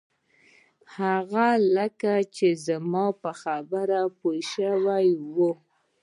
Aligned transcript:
هغه 0.97 1.47
لکه 1.75 2.13
چې 2.35 2.47
زما 2.67 3.05
په 3.21 3.31
خبره 3.41 3.99
پوی 4.17 4.39
شوی 4.53 5.05
و. 5.35 5.37